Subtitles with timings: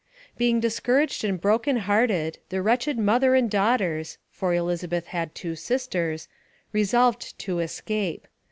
[0.35, 6.27] Being discouraged and broken hearted, the wretched mother and daughters (for Elizabeth had two sisters)
[6.73, 8.27] resolved to escape.